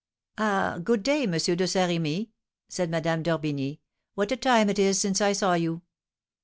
"Ah, 0.39 0.79
good 0.83 1.03
day, 1.03 1.25
M. 1.25 1.33
de 1.33 1.67
Saint 1.67 1.87
Remy," 1.91 2.31
said 2.67 2.89
Madame 2.89 3.21
d'Orbigny; 3.21 3.81
"what 4.15 4.31
a 4.31 4.35
time 4.35 4.67
it 4.67 4.79
is 4.79 4.99
since 4.99 5.21
I 5.21 5.31
saw 5.33 5.53
you!" 5.53 5.83